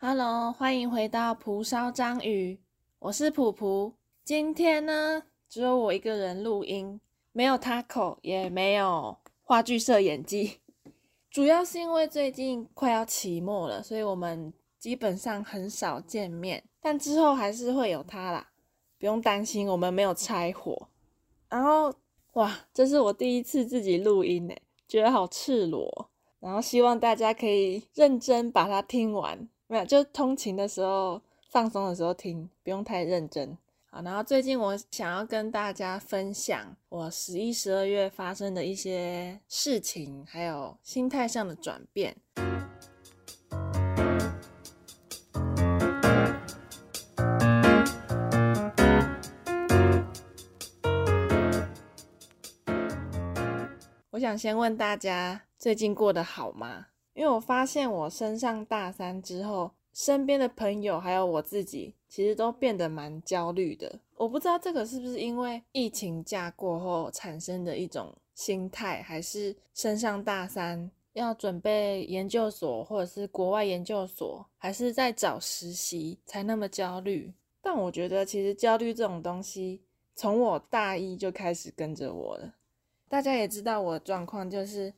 [0.00, 2.60] Hello，欢迎回到蒲烧章鱼，
[3.00, 3.94] 我是普普。
[4.22, 7.00] 今天呢，只有我一个人录音，
[7.32, 10.60] 没有 Taco，也没有话剧社演技。
[11.28, 16.62] 主要是因为最近快要期末了，所以我们基本上很少见面。
[16.80, 18.50] 但之后还是会有他啦，
[19.00, 20.88] 不用担心，我们没有拆伙。
[21.48, 21.92] 然后，
[22.34, 24.54] 哇，这是我第一次自己录音呢，
[24.86, 26.08] 觉得好赤裸。
[26.38, 31.20] 然后希望大家可以认真把它听完，没有就通勤的时候、
[31.50, 33.54] 放松的时候听，不用太认真。
[33.90, 42.16] 好，然后最近我想要跟大家分享我十一、十二月发生的一些事情，还有心态上的转变。
[54.12, 56.86] 我想先问大家，最近过得好吗？
[57.18, 63.98] 因为我发现我升上大三之后，身边的朋友还有我自己，其实都变得蛮焦虑的。
[64.14, 77.34] 我不知道这个是不是因为疫情假过后产生的一种心态，还是升上大三要准备研究所或者是国外研究所，还是在找实习才那么焦虑？
[77.60, 79.82] 但我觉得，其实焦虑这种东西，
[80.14, 82.54] 从我大一就开始跟着我了。
[83.08, 84.94] 大家也知道我的状况，就是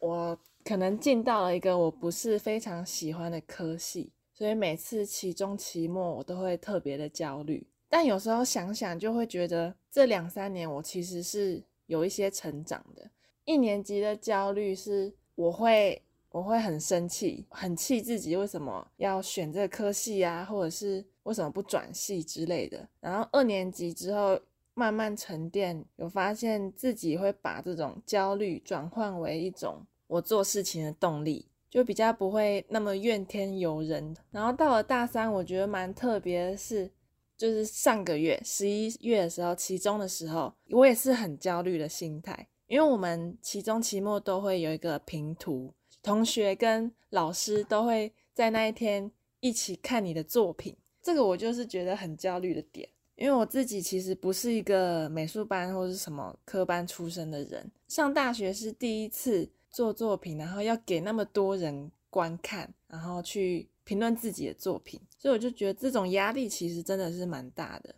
[0.00, 0.36] 我
[0.66, 7.64] 可能进到了一个我不是非常喜欢的科系，所以每次期中、期末我都会特别的焦虑。
[7.88, 13.08] 但有时候想想，就会觉得这两三年我其实是有一些成长的。
[13.44, 22.88] 一年级的焦虑是我会我会很生气，很气自己为什么要选这个科系啊，或者是为什么不转系之类的。
[22.98, 24.36] 然后二年级之后。
[24.78, 34.16] 慢慢沉淀，有发现自己会把这种焦虑转换为一种我做事情的动力，就比较不会那么怨天尤人。
[34.30, 36.90] 然后到了大三，我觉得蛮特别的是，
[37.36, 45.72] 就是上个月十一月的时候，期中的时候，我也是很焦虑的心态，因为我们期中、期末都会有一个评图，
[46.02, 49.10] 同学跟老师都会在那一天
[49.40, 52.88] 一起看你的作品，这个我就是觉得很焦虑的点。
[53.16, 67.94] 因为我自己其实不是一个美术班或者什么科班出身的人，上大学是第一次做作品，然后要给那么多人观看，然后去评论自己的作品，所以我就觉得这种压力其实真的是蛮大的。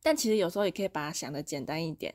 [0.00, 2.14] 但其实有时候也可以把它想的简单一点，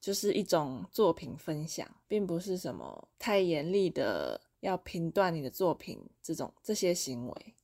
[0.00, 7.54] 就是一种作品分享，并不是什么太严厉的要评断你的作品这种这些行为。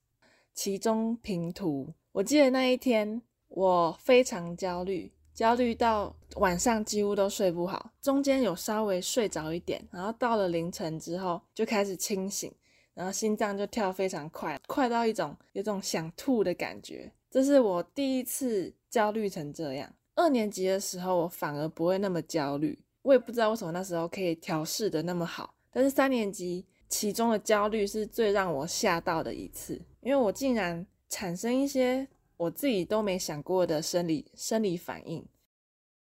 [0.52, 3.22] 其中评图，我记得那一天。
[3.48, 12.52] 我非常焦虑，焦虑到晚上几乎都睡不好，中间有稍微睡着一点，然后到了凌晨之后就开始清醒，
[12.94, 17.10] 然后心脏就跳非常快，快到一种有种想吐的感觉。
[17.28, 19.92] 这是我第一次焦虑成这样。
[20.14, 25.52] 二年级的时候我反而不会那么焦虑，我也不知道为什么那时候可以调试的那么好。
[25.72, 32.06] 但是三年级其中的焦虑是最让我吓到的一次，因为我竟然产生一些。
[32.36, 35.24] 我自己都没想过的生理生理反应，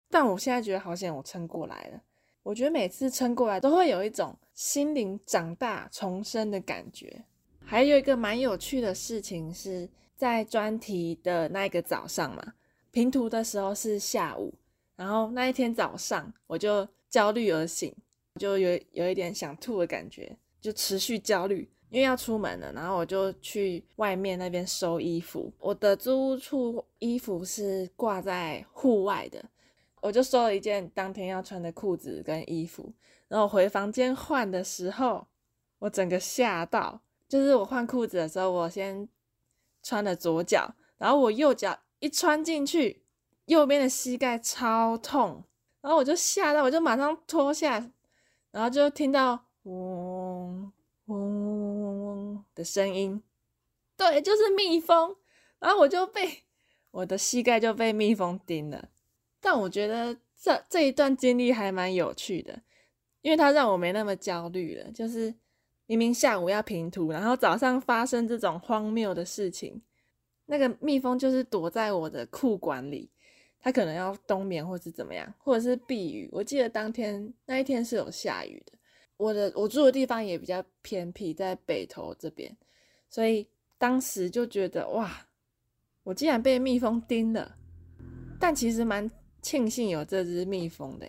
[0.09, 2.03] 但我现在觉得好险，我撑过来了。
[2.43, 7.25] 我觉得每次撑过来都会有一种心灵长大重生的感觉。
[7.65, 12.54] 还有一个蛮有趣的事情是在专题的那个早上嘛，
[12.93, 14.54] 平图的时候是下午，
[14.94, 17.93] 然后那一天早上我就焦虑而醒，
[18.38, 21.69] 就有有一点想吐的感觉，就持续焦虑。
[21.91, 25.52] 因为要出门了，然后我就去外面那边收衣服。
[25.60, 29.44] 我的租屋处衣服是挂在户外的，
[30.00, 32.92] 我就收了一件当天要穿的裤子跟衣服。
[33.28, 35.26] 然后回房间换的时候，
[35.78, 39.08] 我整个吓到，就是我换裤子的时候，我先
[39.82, 43.03] 穿了左脚，然后我右脚一穿进去，
[43.47, 45.42] 右边的膝盖超痛，
[45.80, 47.91] 然后我就吓到，我就马上脱下，
[48.50, 50.72] 然后就听到嗡
[51.06, 51.46] 嗡。
[52.56, 53.22] 的声音，
[53.97, 55.15] 对，就是蜜蜂，
[55.60, 56.42] 然后我就被
[56.91, 58.89] 我的膝盖就被蜜蜂叮了。
[59.39, 62.63] 但我觉得这这一段经历还蛮有趣的，
[63.21, 64.91] 因为它让我没那么焦虑了。
[64.91, 65.33] 就是
[65.84, 69.83] 明明下午要平图，然后早上发生这种荒谬的事情，
[70.47, 73.10] 那个蜜蜂就是躲在我的裤管里，
[73.60, 76.28] 它可能要冬眠或是怎么样，或者是避雨。
[76.33, 78.72] 我记得当天那一天是有下雨的。
[79.16, 82.57] 我的我住的地方也比较偏僻，在北头这边，
[83.09, 83.48] 所以
[83.78, 85.27] 当时就觉得哇，
[86.03, 87.57] 我竟然被蜜蜂叮了。
[88.39, 89.10] 但其实蛮
[89.41, 91.07] 庆幸有这只蜜蜂的，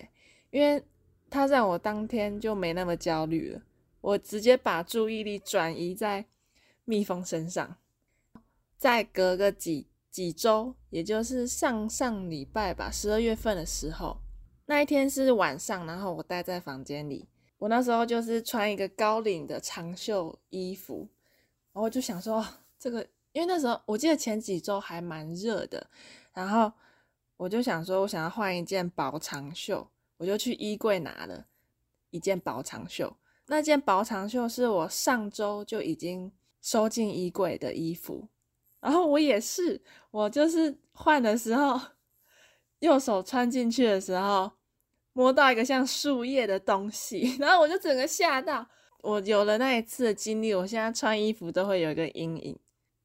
[0.49, 0.81] 因为
[1.29, 3.61] 它让我当天就没那么焦虑了。
[3.99, 6.25] 我直接把注意力转移在
[6.85, 7.75] 蜜蜂身上。
[8.77, 14.17] 再隔个几几周，也就是上上礼拜吧，十二月份的时候，
[14.67, 17.27] 那一天是晚上，然后我待在房间里，
[17.57, 21.07] 我那时候就是穿一个高领的长袖衣服，
[21.73, 22.45] 然后就想说，
[22.77, 25.87] 这个因为那时候我记得前几周还蛮热的，
[26.33, 26.71] 然后
[27.35, 31.47] 我就想说我想要换一件薄长袖，我就去衣柜拿了
[32.11, 33.15] 一件薄长袖，
[33.47, 36.31] 那件薄长袖是我上周就已经
[36.61, 38.27] 收进衣柜的衣服。
[38.79, 41.79] 然后我也是，我就是换的时候，
[42.79, 44.51] 右手穿进去的时候，
[45.17, 48.63] 摸到一个像树叶的东西， 然后我就整个吓到。
[49.01, 52.55] 我有了那一次的经历，我现在穿衣服都会有一个阴影，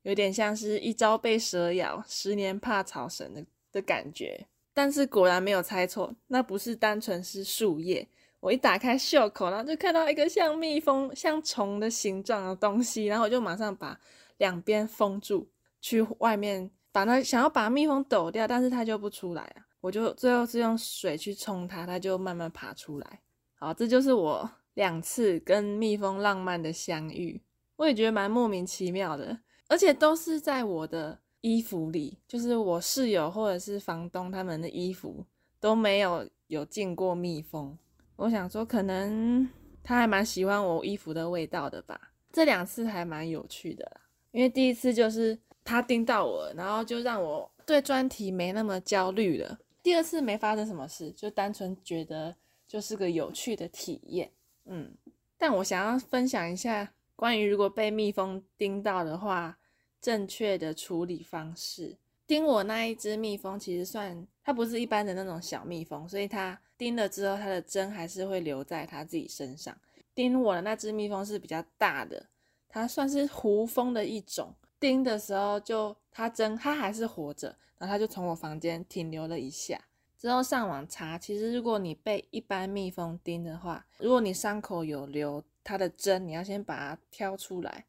[0.02, 3.42] 有点像是一朝被蛇咬，十年怕草绳的
[3.72, 4.46] 的感觉。
[4.74, 8.06] 但是果然没有猜错，那不是单纯是树叶。
[8.40, 13.98] 我一打开袖口，然后就看到一个像蜜蜂、像虫的形状的东西，然后我就马上把
[14.36, 15.48] 两边封住。
[15.80, 19.64] 去外面把那想要把蜜蜂抖掉，但是它就不出来啊！
[19.82, 23.20] 我就最后是用水去冲它，它就慢慢爬出来。
[23.56, 27.42] 好，这就是我两次跟蜜蜂浪漫的相遇，
[27.76, 35.26] 我也觉得蛮莫名其妙的，而且都是在我的衣服里，就是我室友或者是房东他们的衣服
[35.60, 37.76] 都没有有见过蜜蜂。
[38.16, 39.46] 我想说，可能
[39.82, 42.00] 他还蛮喜欢我衣服的味道的吧。
[42.32, 44.00] 这两次还蛮有趣的，
[44.30, 45.38] 因为第一次就是。
[45.64, 49.60] 他盯到我，然后就让我对专题没那么焦虑了。
[49.82, 52.36] 第二次没发生什么事，就单纯觉得
[52.68, 54.30] 就是个有趣的体验。
[54.64, 54.94] 嗯，
[55.36, 59.58] 但我想要分享一下关于如果被蜜蜂叮到的话，
[60.00, 61.96] 正确的处理方式。
[62.26, 69.76] 叮我那一只蜜蜂其实算它不是一般的那种小蜜蜂，所以它叮了之后，它的针还是会留在它自己身上。
[70.14, 72.26] 叮我的那只蜜蜂是比较大的，
[72.68, 74.54] 它算是胡蜂的一种。
[74.82, 79.80] 叮的时候，就它针它还是活着，然后它就从我房间停留了一下，
[80.18, 87.86] 之后上网查，其实如果你被一般蜜蜂叮的话，如果你伤口有留它的针，你要先把它挑出来，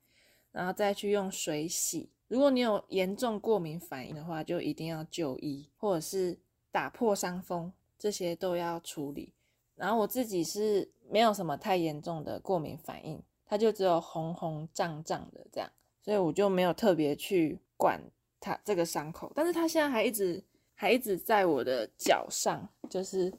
[0.51, 2.12] 然后再去用水洗。
[2.28, 6.38] 如果你有严重过敏反应的话，就一定要就医，或者是
[6.72, 9.34] 打破伤风，这些都要处理。
[9.75, 15.69] 然后我自己是没有什么太严重的过敏反应，它就只有红红胀胀的这样。
[16.03, 17.97] 所以我就没有特别去管
[18.41, 20.44] 它这个伤口，但是它现在还一直
[20.75, 23.33] 还一直在我的脚上，就是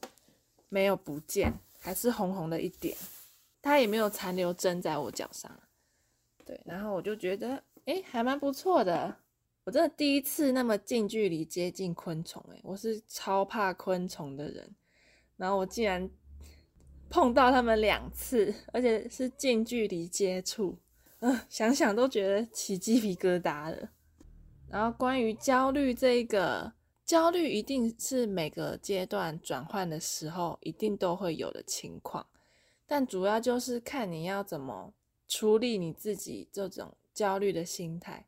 [0.70, 2.96] 没有不见，还是红红的一点，
[3.60, 5.50] 它也没有残留针在我脚上。
[6.46, 9.14] 对，然后我就觉得，哎，还蛮不错的。
[9.64, 14.74] 我真的第一次那么近距离接近昆虫，哎，我是超怕昆虫的人，
[15.36, 16.08] 然后我竟然
[17.08, 20.78] 碰到它们两次，而且是近距离接触。
[21.48, 23.90] 想想都觉得起鸡皮疙瘩了。
[24.68, 26.72] 然后关于焦虑这个，
[27.04, 32.26] 焦虑一定是每个阶段转换的时候一定都会有的情况，
[32.86, 34.92] 但主要就是看你要怎么
[35.28, 38.26] 处理你自己这种焦虑的心态。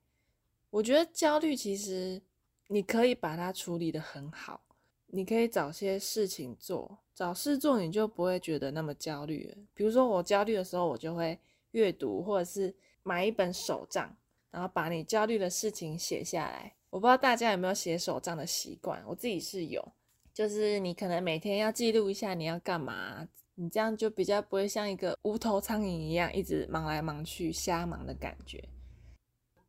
[0.71, 2.23] 我觉得焦虑其实
[2.69, 4.63] 你可以把它处理的很好，
[5.09, 9.57] 你可以找些事情做，找事做，你就不会觉得那么焦虑了。
[9.75, 11.39] 比如说我焦虑的时候，我就会
[11.73, 12.75] 阅读，或者是。
[13.07, 14.17] 买一本手账，
[14.51, 16.75] 然后把你焦虑的事情写下来。
[16.91, 19.93] 我不知道大家有没有写手账的习惯，我自己是有。
[20.35, 28.69] 就是你可能每天要记录一下你要干嘛，你这样就比较不会像一个无头苍蝇一样一直忙来忙去、瞎忙的感觉。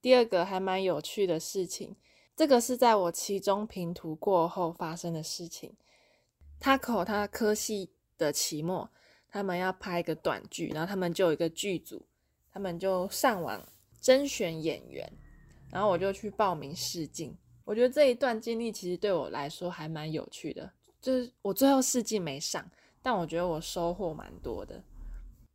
[0.01, 1.95] 第二个还蛮有趣的事情，
[2.35, 5.75] 这个是在我期中评图过后发生的事情。
[6.59, 8.89] 他考他科系的期末，
[9.29, 12.05] 他们要拍一个短剧，然后他们就有一个剧组。
[12.51, 13.61] 他们就上网
[14.01, 15.11] 甄选演员，
[15.71, 17.35] 然后我就去报名试镜。
[17.63, 22.65] 我觉得这一段经历其实对我来说还蛮有趣的，就是我最后试镜没上，
[23.01, 24.81] 但我觉得我收获蛮多的。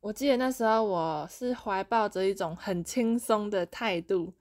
[0.00, 4.34] 我记得那时候我是怀抱着一种很轻松的态度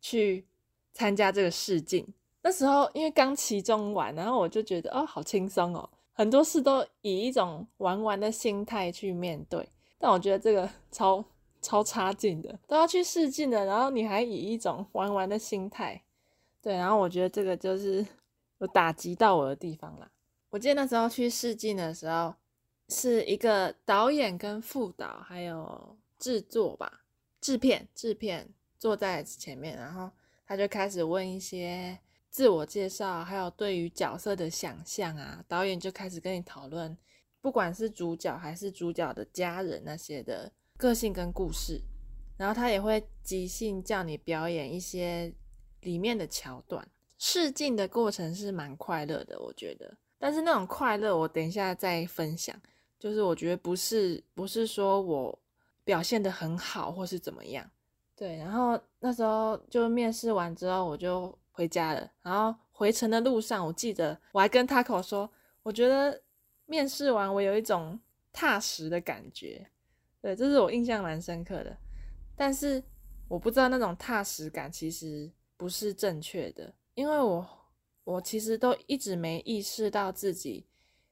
[0.00, 0.46] 去
[0.92, 2.06] 参加这个试镜。
[2.42, 9.68] 那时候因为刚期中完，然后我就觉得哦，好轻松哦，很多事都以一种玩玩的心态去面对。
[9.98, 11.24] 但我觉得这个超。
[11.62, 16.02] 超差劲的，都要去试镜的，然后你还以一种玩玩的心态，
[16.60, 18.04] 对，然后我觉得这个就是
[18.58, 20.10] 有打击到我的地方啦。
[20.50, 22.34] 我记得那时候去试镜的时候，
[22.88, 27.04] 是一个导演跟副导还有制作吧，
[27.40, 30.10] 制片制片坐在前面，然后
[30.44, 31.96] 他就开始问一些
[32.28, 36.98] 自我介绍，还有对于角色的想象啊，导演就开始跟你讨论，
[37.40, 40.50] 不管是主角还是主角的家人那些的。
[40.82, 41.80] 个性跟故事，
[42.36, 45.32] 然后他也会即兴叫你表演一些
[45.82, 46.84] 里面的桥段。
[47.18, 49.96] 试镜的过程是蛮快乐的，我觉得。
[50.18, 52.60] 但是那种快乐，我等一下再分享。
[52.98, 55.38] 就是我觉得不是不是说我
[55.84, 57.70] 表现的很好或是怎么样，
[58.16, 58.36] 对。
[58.38, 62.10] 然后那时候就面试完之后，我就回家了。
[62.22, 65.30] 然后回程的路上，我记得我还跟 Taco 说，
[65.62, 66.20] 我觉得
[66.66, 68.00] 面试完我有一种
[68.32, 69.68] 踏实的感觉，
[70.22, 71.76] 对，这是我印象蛮深刻的。
[72.34, 72.82] 但是
[73.28, 77.46] 我不知道那种踏实感其实不是正确的，因为我
[78.04, 80.64] 我其实都一直没意识到自己。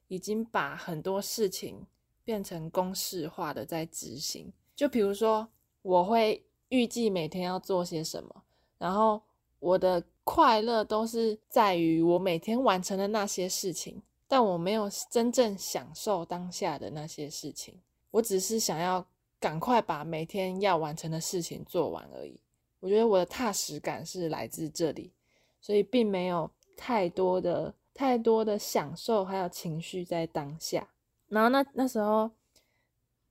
[0.07, 1.87] 已经把很多事情
[2.25, 5.47] 变成公式化的在执行，就比如说，
[5.81, 8.43] 我会预计每天要做些什么，
[8.77, 9.21] 然后
[9.59, 17.79] 我的快乐都是在于我每天完成的那些事情，但我没有真正享受当下的那些事情，
[18.11, 19.05] 我只是想要
[19.39, 22.39] 赶快把每天要完成的事情做完而已。
[22.79, 25.11] 我觉得我的踏实感是来自这里，
[25.59, 27.73] 所以并没有太多的。
[27.93, 30.87] 太多的享受还有情绪在当下，
[31.27, 32.31] 然后那那时候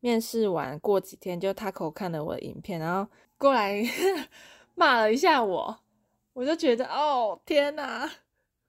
[0.00, 3.82] 面试完过几天，就他口看了我的影片，然后过来
[4.76, 5.80] 骂了一下我，
[6.34, 8.08] 我就觉得哦天哪，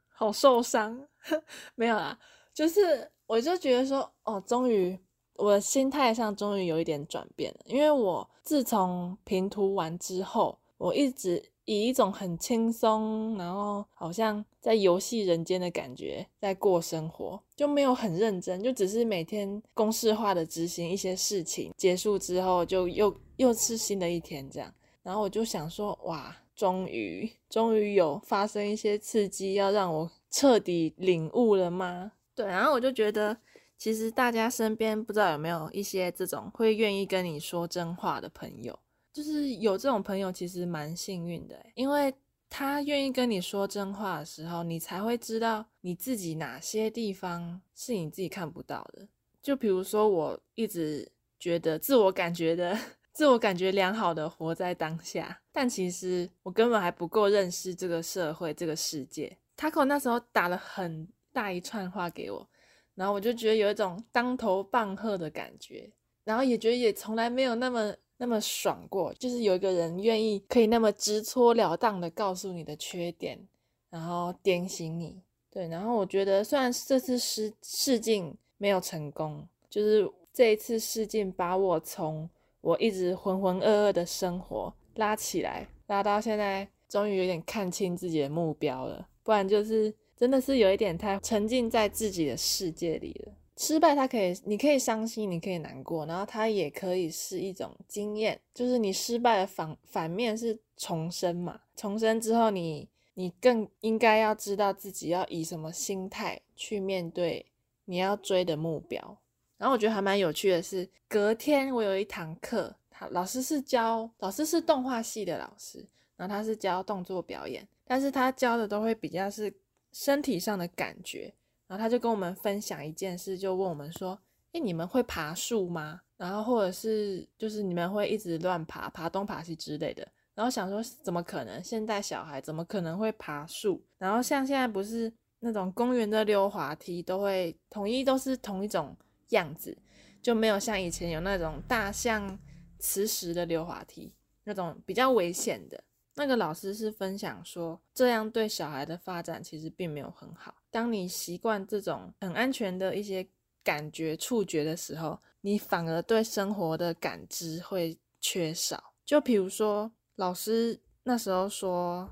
[0.07, 1.05] 好受伤。
[1.75, 2.17] 没有啦，
[2.53, 4.97] 就是我就觉得说哦，终于
[5.37, 11.43] 我的心态上终于有一点转变了，因为我自从平图完之后，我一直。
[11.65, 24.73] 以一种很轻松，然后好像在游戏人间的感觉在过生活，就没有很认真，就只是每天公式化的执行一些事情，结束之后就又又是新的一天这样。
[25.03, 32.13] 然后我就想说，哇，终于终于有发生一些刺激，要让我彻底领悟了吗？
[32.35, 33.37] 对，然后我就觉得，
[33.81, 38.77] 其实大家身边不知道有没有一些这种会愿意跟你说真话的朋友。
[39.11, 42.13] 就是有这种朋友，其实蛮幸运的，因为
[42.47, 49.07] 他愿意跟你说真话的时候，你才会知道你自己哪些地方是你自己看不到的。
[49.41, 52.77] 就比如说，我一直觉得自我感觉的、
[53.11, 59.39] 自我感觉良好的活在当下，但其实我根本还不够认识这个社会、这个世界。
[59.57, 62.47] Taco 那时候打了很大一串话给我，
[62.95, 65.91] 然后我就觉得有一种当头棒喝的感觉，
[66.23, 67.93] 然后也觉得也从来没有那么。
[68.17, 73.47] 那么爽过，就是有一个人愿意可以那么直戳了当的告诉你的缺点，
[73.89, 75.19] 然后点醒你。
[75.49, 82.29] 对，然后我觉得虽然这次试试镜没有成功，就是这一次试镜把我从
[82.61, 89.07] 我一直浑浑噩噩的生活拉起来，拉到现在终于有点看清自己的目标了。
[89.23, 93.33] 不然就是真的是有一点太沉浸在自己的世界里了。
[93.57, 101.61] 失败，它可以，你可以伤心，你可以难过，然后它也可以是一种经验，就是你失败的反反面是重生嘛。
[101.75, 107.43] 重生之后，你你更应该要知道自己要以什么心态去面对
[107.85, 109.17] 你要追的目标。
[109.57, 115.83] 然后我觉得还蛮有趣的是，隔天我有一堂课，他老师是教，老师是动画系的老师，
[116.15, 119.51] 然后他是教动作表演，但是他教的都会比较是
[119.91, 121.33] 身体上的感觉。
[121.67, 124.19] 然后他就跟我们分享一件事，就问我们说
[124.51, 126.01] ：“哎，你们会爬树吗？
[126.17, 130.05] 然后或者是就是你们会一直乱爬，爬东爬西之类的。”
[130.35, 131.63] 然后想说：“怎么可能？
[131.63, 138.95] 现代小孩怎么可能会爬树？”然后像现在不是那种公园的溜滑梯都会统一都是同一种
[139.29, 139.77] 样子，
[140.21, 142.37] 就没有像以前有那种大象
[142.79, 145.81] 磁石的溜滑梯那种比较危险的。
[146.21, 150.53] 那个老师是分享说，这样对小孩的发展其实并没有很好。
[150.69, 153.27] 当你习惯这种很安全的一些
[153.63, 158.93] 感觉、触觉的时候，你反而对生活的感知会缺少。
[159.03, 162.07] 就比如说，老师那时候说，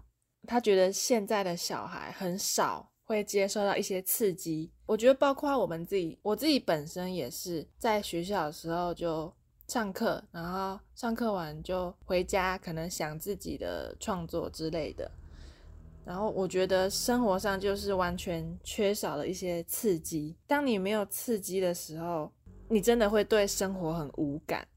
[0.48, 4.72] 他觉得现在的小孩很少会接受到一些刺激。
[4.88, 9.32] 我觉得，包括我们自己，我自己本身也是在学校的时候就。
[9.70, 15.10] 上课，然后上课完就回家，可能想自己的创作之类的。
[16.04, 20.36] 然后我觉得生活上就是完全缺少了一些刺激。
[20.48, 22.32] 当你没有刺激的时候，
[22.68, 24.68] 你真的会对生活很无感，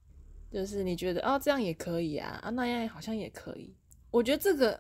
[0.51, 3.75] 就是你觉得哦这样也可以啊，啊那样好像也可以。
[4.11, 4.79] 我觉得这个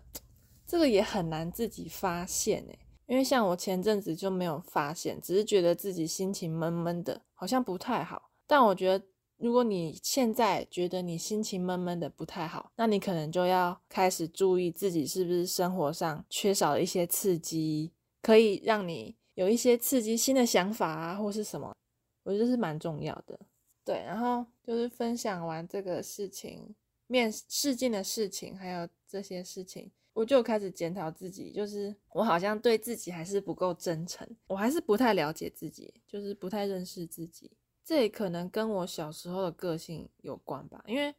[0.66, 8.30] 这个也很难自己发现诶，因为像我前阵子就没有发现，只是觉得自己心情闷闷的，好像不太好。
[8.46, 9.02] 但我觉得。
[9.42, 17.90] 如果你现在觉得你心情闷闷的不太好，那你可能就要开始注意自己是不是生活上缺少了一些刺激，
[18.22, 21.74] 可以让你有一些刺激新的想法啊，或是什么，
[22.22, 23.36] 我觉得是蛮重要的。
[23.84, 26.72] 对，然后就是分享完这个事情，
[27.08, 37.50] 面试镜的事情，还有这些事情，我就开始检讨自己，就是我好像对自己还是不够真诚，我还是不太了解自己，就是不太认识自己。
[37.84, 41.14] 这也可能跟我小时候的个性有关吧，因为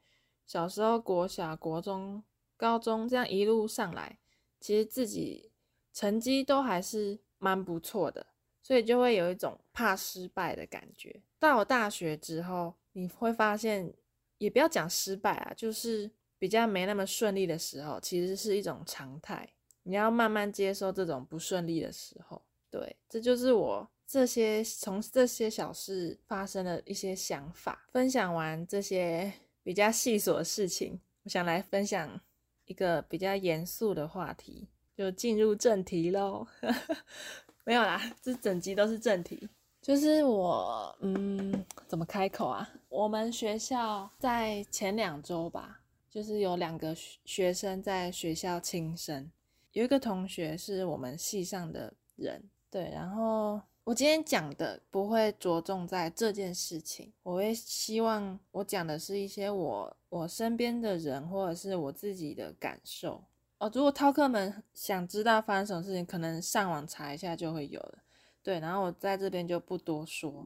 [0.45, 2.23] 小时候国小、国中、
[2.57, 4.19] 高中这样一路上来，
[4.59, 5.51] 其实自己
[5.91, 8.27] 成绩都还是蛮不错的，
[8.61, 11.21] 所以就会有一种怕失败的感觉。
[11.39, 13.93] 到了大学之后，你会发现。
[14.39, 19.53] 也不要讲失败啊，就是比较没那么顺利的时候，其实是一种常态。
[19.83, 22.41] 你要慢慢接受这种不顺利的时候。
[22.69, 27.85] 对，这就是我这些从这些小事发生的一些想法。
[27.91, 29.31] 分享完这些
[29.63, 32.19] 比较细琐的事情，我想来分享
[32.65, 36.45] 一个比较严肃的话题，就进入正题喽。
[37.65, 39.49] 没有啦，这整集都是正题。
[39.81, 42.69] 就是我，嗯，怎么开口啊？
[42.87, 46.95] 我们学校在前两周吧，就是有两个
[47.25, 49.29] 学生在学校轻生，
[49.73, 52.89] 有一个同学是我们系上的人，对。
[52.91, 63.25] 然后我今天讲的不会着重在这件事情，我会希望我讲的是一些我我身边的人或者是我自己的感受
[63.57, 63.69] 哦。
[63.73, 67.99] 如果饕客们想知道发生什么事情，可能上网查一下就会有了。
[68.41, 70.45] 对，然后我在这边就不多说。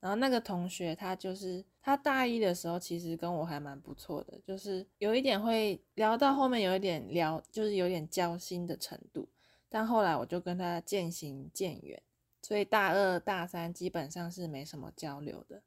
[0.00, 9.26] 然后那个同学，他就是他大一的时候，其实跟我还蛮不错的，就是有一点会聊到后面，有一点聊，就是有点交心的程度。
[9.70, 12.02] 但后来我就跟他渐行渐远，
[12.42, 15.62] 所以大二大三基本上是没什么交流的。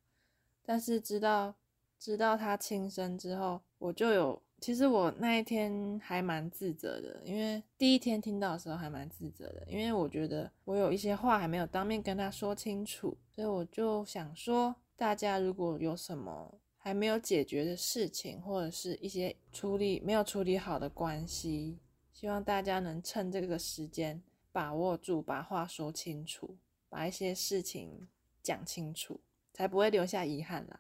[0.63, 1.55] 但是知道
[1.98, 4.41] 知道他轻生之后，我就有。
[4.62, 21.77] 其实我那一天还蛮自责的，因为第一天听到的时候还蛮自责的，因为我觉得我有一些话还没有当面跟他说清楚，所以我就想说，大家如果有什么还没有解决的事情，或者是一些处理没有处理好的关系，
[22.13, 26.56] 希望大家能趁这个时间把握住，把话说清楚，
[26.95, 28.08] 把一些事情
[28.41, 29.19] 讲清楚，
[29.53, 30.79] 才不会留下遗憾啦。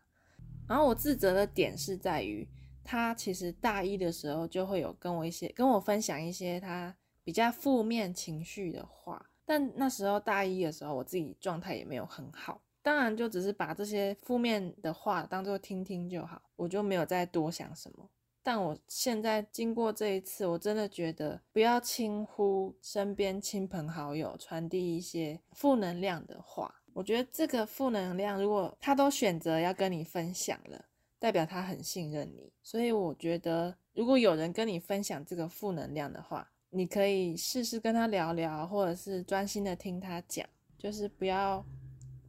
[0.67, 2.47] 然后我自责的点是在于。
[2.87, 18.07] 他其实大一的时候就会有跟我一些跟我分享一些他比较负面情绪的话，但那时候大一的时候我自己状态也没有很好，当然就只是把这些负面的话当做听听就好，我就没有再多想什么。
[18.45, 30.85] 但我现在经过这一次，我真的觉得不要轻忽身边亲朋好友传递一些负能量的话，我觉得这个负能量如果他都选择要跟你分享了。
[31.17, 41.65] 代表他很信任你，所以我觉得，如果有人跟你分享这个负能量的话，你可以试试跟他聊聊，或者是专心的听他讲，就是不要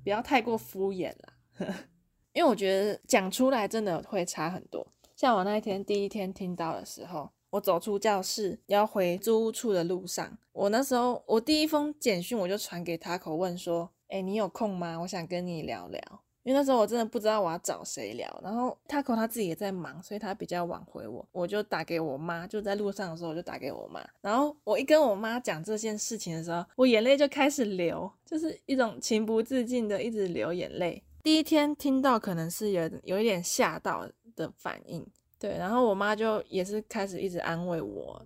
[0.02, 1.74] 不要太过敷衍了，
[2.32, 4.86] 因为我觉得讲出来真的会差很多。
[5.16, 14.98] 像我那一天第一天听到的时候，我走出教室要回租屋处的路上，我那时候我第一封简讯我就传给他口问说：“哎，你有空吗？
[15.00, 16.00] 我想跟你聊聊。”
[16.44, 31.02] 因为那时候我真的不知道我要找谁聊，然后 Taco 他自己也在忙，所以他比较晚回我，我就打给我妈，就在路上的时候我就打给我妈，然后我一跟我妈讲这件事情的时候，我眼泪就开始流，就是一种情不自禁的一直流眼泪。
[31.20, 35.04] 第一天听到可能是有有一点吓到的反应，
[35.40, 38.22] 对，然后我妈就也是开始一直安慰我。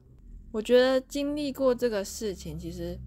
[0.52, 2.98] 我觉得经历过这个事情，其实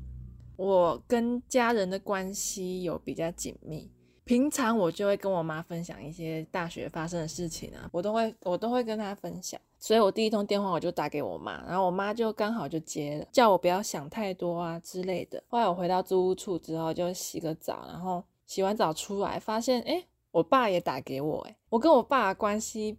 [0.56, 3.92] 我跟家人的关系有比较紧密。
[4.26, 15.44] 平常我就会跟我妈分享一些大学发生的事情啊，我都会我都会跟她分享，所以我第一通电话我就打给我妈，然后我妈就刚好就接了，叫我不要想太多啊之类的。
[15.50, 20.02] 后来我回到租屋处之后就洗个澡，然后洗完澡出来发现，哎，
[20.34, 22.98] 我爸也打给我，哎，我跟我爸关系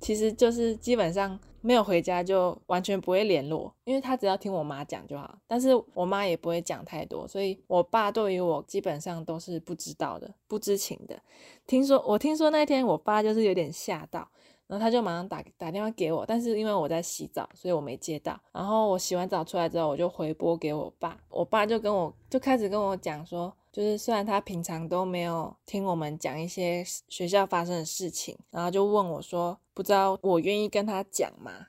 [0.00, 1.38] 其实就是基本上。
[1.62, 5.38] 没有回家就完全不会联络，因为他只要听我妈讲就好。
[5.46, 11.20] 但是我妈也不会讲太多，所以我爸对于我基本上都是不知道的、不知情的。
[11.66, 14.26] 听说我听说那天我爸就是有点吓到，
[14.68, 18.40] 然后他就马上打打电话给我，但是因为我在洗澡，所以我没接到。
[18.52, 23.54] 然后我洗完澡出来之后，我就回拨给我爸，我爸就跟我就开始跟我讲说。
[23.72, 31.68] 就是虽然他平常都没有听我们讲一些学校发生的事情，然后就问我说：“不知道我愿意跟他讲吗？”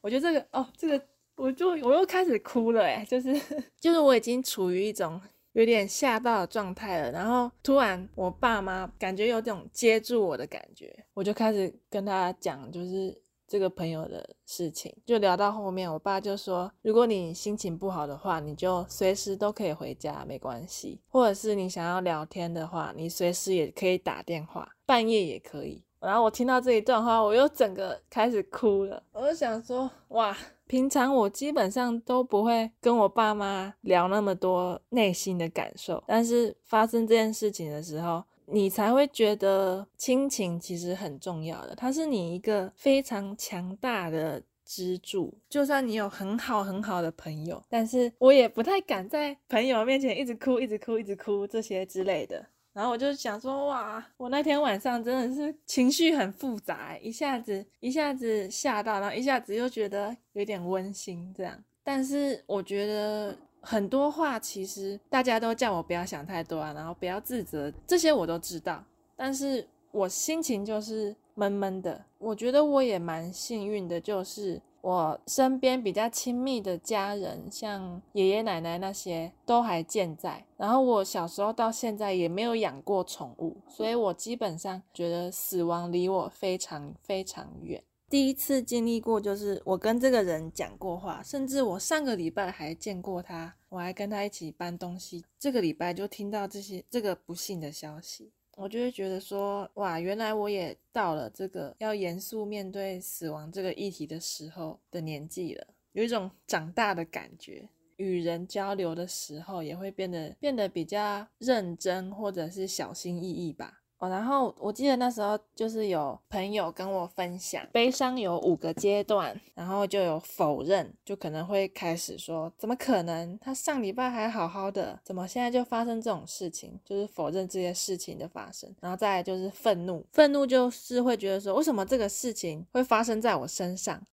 [0.00, 3.32] 我觉得这个哦，这个我就我又开始哭了哎，就是
[3.78, 5.20] 就是我已经处于一种
[5.52, 13.21] 有点吓到的状态了，然后突然我爸妈感觉有种接住我的感觉，我就开始跟他讲，就是。
[13.52, 20.98] 这个朋友的事情，就聊到后面，我爸就说：“如果你心情不好的话，你就随时都可以回家，没关系。
[21.06, 25.84] 或者是你想要聊天的话，你随时也可以打电话，半夜也可以。
[26.00, 29.02] 然后我听到这一段话，我又整个开始哭了。
[29.12, 30.34] 我就想说，哇，
[30.66, 45.32] 平常我基本上都不会跟我爸妈聊那么多内心的感受，但是发生这件事情的时候，你才会觉得亲情其实很重要的，它是你一个非常强大的支柱。
[45.48, 52.44] 就算你有很好很好的朋友，但是我也不太敢在朋友面前一直哭、一直哭、一直哭这些之类的。
[52.72, 61.62] 然后我就想说，哇，我那天晚上真的是情绪很复杂，一下子一下子吓到，然后一下子又觉得有点温馨这样。
[61.84, 68.84] 但是我觉得很多话其实大家都叫我不要想太多啊，然后不要自责，这些我都知道。
[69.16, 72.04] 但是我心情就是闷闷的。
[72.18, 74.60] 我觉得我也蛮幸运的，就是。
[74.82, 80.44] 我身边比较亲密的家人，像爷爷奶奶那些都还健在。
[80.56, 87.80] 然后我小时候到现在也没有养过宠物，所以我基本上觉得死亡离我非常非常远。
[88.12, 95.24] 第一次经历过，就是我跟这个人讲过话，甚至我上个礼拜还见过他，我还跟他一起搬东西。
[95.38, 98.30] 这个礼拜就听到这些这个不幸的消息。
[98.58, 107.66] 我就会觉得说，哇，原来我也到了这个要严肃面对死亡这个议题的时候的年纪了，有一种长大的感觉。
[107.96, 113.81] 与人交流的时候，也会变得变得比较认真，或者是小心翼翼吧。
[114.02, 123.38] 哦，然后我记得那时候就是有朋友跟我分享，悲伤有五个阶段，然后就有否认，就可能会开始说，怎么可能？
[123.38, 126.80] 他上礼拜还好好的，怎么现在就发生这种事情？
[126.84, 134.04] 就是否认这些事情的发生，然后再来就是愤怒，愤怒就是会觉得说，为什么这个事情会发生在我身上？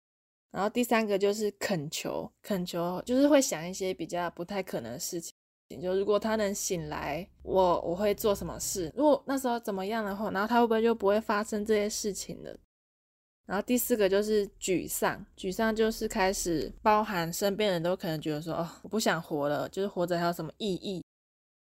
[0.51, 5.35] 然后第三个就是恳求，恳求就是会想一些比较不太可能的事情。
[5.77, 8.91] 就如果他能醒来，我我会做什么事？
[8.97, 12.57] 如果那时候怎么样的话，然后他会不会就不会发生这些事情了？
[13.47, 21.03] 然后第四个就是沮丧，沮丧就是开始包含身边人都可能觉得说，哦，我不想活了，就是活着还有什么意义？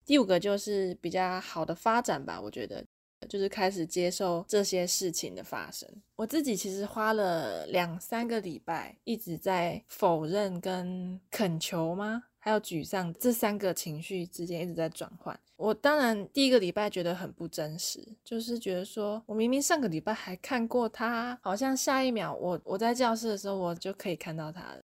[0.05, 2.83] 第五个就是比较好的发展吧，我觉得
[3.29, 5.87] 就是开始接受这些事情的发生。
[6.15, 12.23] 我自己其实花了两三个礼拜一直在否认跟恳求吗？
[12.43, 15.39] 还有沮丧这三个情绪之间一直在转换。
[15.55, 24.81] 我当然第一个礼拜觉得很不真实，就是觉得说我明明上个礼拜还看过他，好像下一秒我我在教室的时候我就可以看到他了。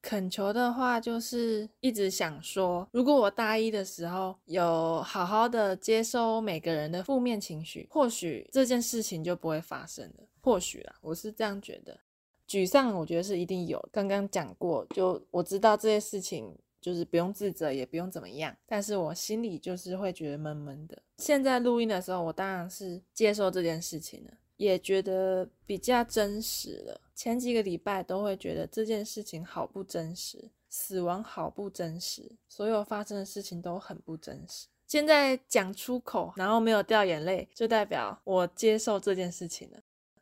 [0.00, 10.24] 恳求的话就是一直想说，如果我大一的时候有好好的接收每个人的负面情绪，或许这件事情就不会发生了。
[10.40, 11.98] 或许啦，我是这样觉得。
[12.48, 16.56] 沮丧我觉得是一定有，刚刚讲过，就我知道这些事情。
[16.80, 21.02] 就是不用自责，也不用怎么样，但是我心里就是会觉得闷闷的。
[21.18, 27.00] 现在录音的时候，我当然是接受这件事情了，也觉得比较真实了。
[27.14, 34.66] 前几个礼拜都会觉得这件事情好不真实，死亡好不真实，所有发生的事情都很不真实。
[34.86, 39.78] 现在讲出口，然后没有掉眼泪，就代表我接受这件事情了。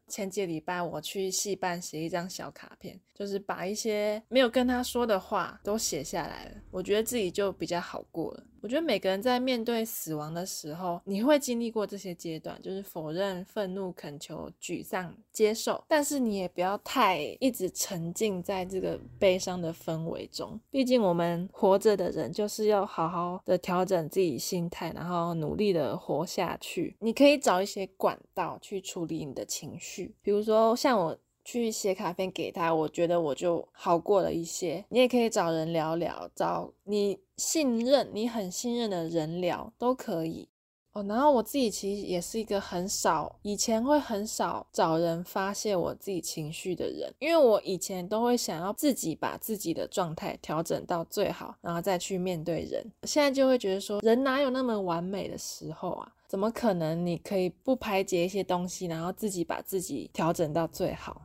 [0.09, 6.53] 前几礼拜，我去戏班写一张小卡片，就是把一些没有跟他说的话都写下来了。
[6.71, 8.45] 我觉得自己就比较好过了。
[8.61, 15.85] 我觉得每个人在面对死亡的时候，你会经历过这些阶段，就是否认、愤怒、恳求、沮丧、接受。
[15.87, 20.59] 但是你也不要太一直沉浸在这个悲伤的氛围中。
[20.71, 26.97] 毕竟我们活着的人，就是要好好的调整自己心态，然后努力的活下去。
[27.01, 31.19] 你可以找一些管道去处理你的情绪，比如说像我。
[31.51, 34.85] 去写卡片给他，我觉得我就好过了一些。
[34.91, 40.47] 你也可以找人聊聊，找你信任、你很信任的人聊都可以
[40.93, 41.03] 哦。
[41.05, 52.85] 然后我自己其实也是一个很少，以前会很少找人发泄我自己情绪的人，因为我以前都会想要自己把自己的状态调整到最好，然后再去面对人。
[53.05, 56.13] 现在就会觉得说，人哪有那么完美的时候啊？
[56.29, 57.07] 怎么可能？
[57.07, 61.23] 你可以不排解一些东西，然后自己把自己调整到最好？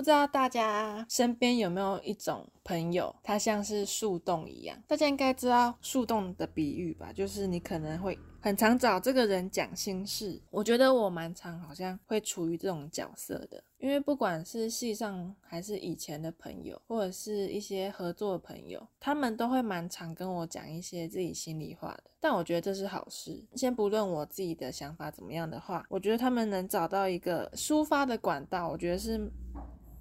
[0.00, 4.82] 不知道大家身边有没有一种朋友，他像是树洞一样？
[4.88, 7.12] 大家应该知道树洞的比喻吧？
[7.12, 10.40] 就是你可能会很常找这个人讲心事。
[10.50, 22.04] 我觉得我蛮常好像会处于这种角色的，因为不管是戏上还是以前的朋友，或者是一些合作的朋友，他们都会蛮常跟我讲一些自己心里话的。
[22.18, 23.44] 但我觉得这是好事。
[23.54, 29.30] 先不论我自己的想法怎么样的话，我觉得他们能找到一个抒发的管道，我觉得是。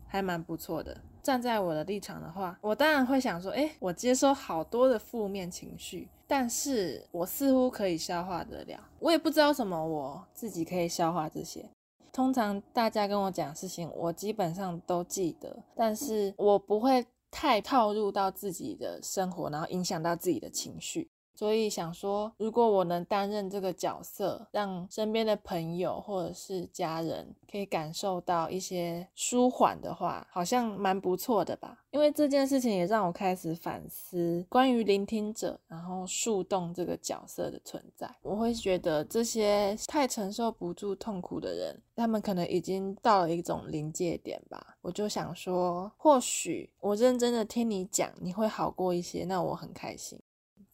[0.10, 0.98] 还蛮不错的。
[1.24, 8.80] 站在我的立场的话，我当然会想说，哎，我接收好多的负面情绪，但是我似乎可以消化得了。
[9.00, 11.70] 我也不知道什么，我自己可以消化这些。
[12.12, 21.08] 通常大家跟我讲事情，我基本上都记得，但是我不会太套入到自己的生活，然后影响到自己的情绪。
[21.40, 31.86] 所以想说，如果我能担任这个角色，让身边的朋友或者是家人可以感受到一些舒缓的话，好像蛮不错的吧。
[31.92, 38.14] 因为这件事情也让我开始反思关于聆听者，然后树洞这个角色的存在。
[38.22, 44.76] 我会觉得这些太承受不住痛苦的人，他们可能已经到了一种临界点吧。
[44.82, 50.20] 我就想说，或许我认真的听你讲，你会好过一些，那我很开心。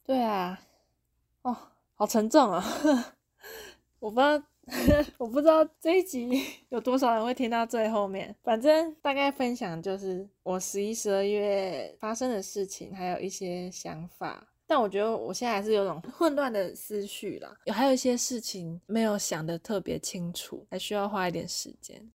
[0.05, 0.59] 对啊，
[1.41, 1.57] 哦，
[1.95, 2.63] 好沉重啊！
[3.99, 4.43] 我不知道，
[5.17, 6.29] 我不知道这一集
[6.69, 8.35] 有多少人会听到最后面。
[8.43, 14.47] 反正大概分享就是我十一、十二月发生的事情，还有一些想法。
[14.67, 22.11] 但我觉得我现在还是有种混乱的思绪啦，有还有一些事情没有想的特别清楚，还需要花一点时间。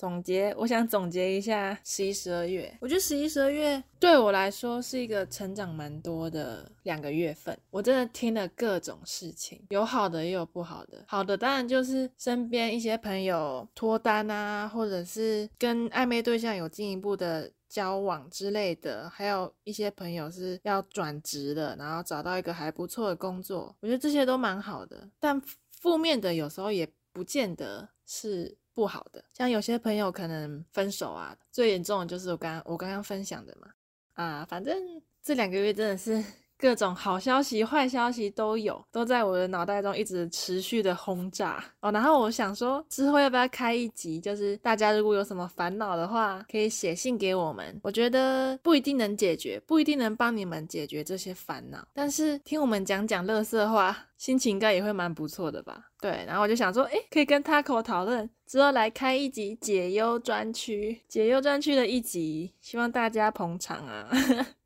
[0.00, 2.74] 总结，我想总结一下十一、十二月。
[2.80, 7.54] 我觉得十一、十二月对我来说是一个成长蛮多的两个月份。
[7.68, 11.04] 我真的听了各种事情，有好的也有不好的。
[11.06, 23.76] 好的当然就是身边一些朋友脱单啊，或者是跟暧昧对象有进一步的交往之类的，还有一些朋友是要转职的，然后找到一个还不错的工作。
[23.80, 25.06] 我觉得这些都蛮好的。
[25.18, 25.38] 但
[25.70, 28.56] 负面的有时候也不见得是。
[28.80, 33.68] 不好的，像有些朋友可能分手啊，最严重的就是我刚我刚刚分享的嘛，
[34.14, 34.74] 啊，反正
[35.22, 36.24] 这两个月真的是。
[36.60, 41.90] 各种好消息、坏消息都有，都在我的脑袋中一直持续的轰炸哦。
[41.90, 47.80] 然后我想说，之后要不要开一集，就是大家如果有什么烦恼的话，可以写信给我们。
[47.82, 55.86] 我觉得不一定能解决，不一定能帮你们解决这些烦恼，但是听我们讲讲乐色话，心情应该也会蛮不错的吧？
[55.98, 56.22] 对。
[56.26, 64.10] 然后我就想说，哎，可以跟 Taco 讨论，之后来开一集解忧专区，解忧专区的一集，希望大家捧场啊。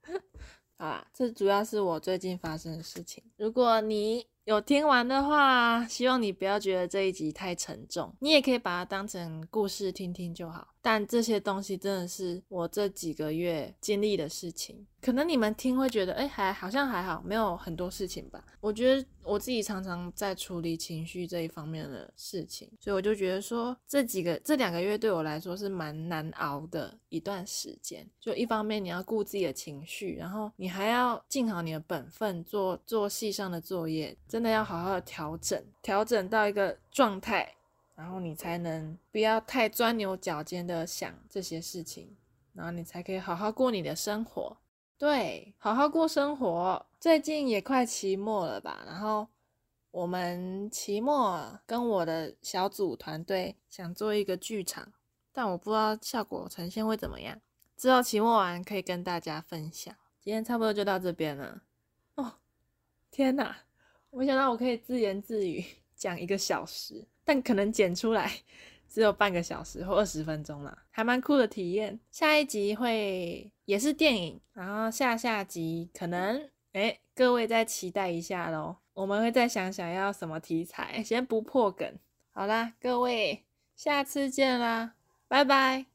[0.77, 3.23] 啊，这主要是我最近发生的事情。
[3.37, 10.74] 如果你有听完的话，希望你不要觉得这一集太沉重，你也可以把它当成故事听听就好。
[10.85, 18.45] 但这些东西真的是我这几个月经历的事情，可能你们听会觉得，哎，还好像还好，没有很多事情吧。
[18.61, 28.07] 我觉得我自己常常在处理情绪这一方面的事情，所以我就觉得说，这几个这两个月对我来说是蛮难熬的一段时间。
[28.21, 37.55] 就一方面你要顾自己的情绪，然后你还要尽好你的本分，做做戏上的作业，真的要好好的调整，调整到一个状态。
[37.95, 42.17] 然后你才能不要太钻牛角尖的想这些事情，
[42.53, 44.57] 然后你才可以好好过你的生活。
[44.99, 46.87] 对，好好过生活。
[47.01, 48.83] 最近也快期末了吧？
[48.87, 49.29] 然后
[49.91, 54.93] 我们期末跟我的小组团队想做一个剧场，
[55.33, 57.41] 但我不知道效果呈现会怎么样。
[57.77, 59.95] 之后期末完可以跟大家分享。
[60.21, 61.63] 今天差不多就到这边了。
[62.15, 62.33] 哦，
[63.11, 63.57] 天哪！
[64.11, 65.65] 没想到我可以自言自语
[65.97, 67.07] 讲一个小时。
[67.25, 68.31] 但可能剪出来
[68.89, 71.99] 只有半个小时或二十分钟了，还蛮酷的体验。
[72.11, 78.77] 下一集会也是电影，然后下下集可能哎，各位再期待一下喽。
[78.93, 81.99] 我们会再想想要什么题材，先不破梗。
[82.31, 84.95] 好啦，各位下次见啦，
[85.27, 85.87] 拜拜。